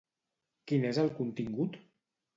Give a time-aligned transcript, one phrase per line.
[0.71, 1.81] Quin és el contingut?